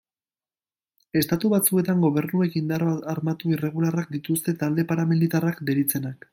Estatu 1.21 1.51
batzuetan 1.53 2.01
gobernuek 2.05 2.57
indar 2.63 2.87
armatu 3.15 3.55
irregularrak 3.59 4.13
dituzte 4.19 4.59
talde 4.65 4.91
paramilitarrak 4.93 5.67
deritzenak. 5.73 6.29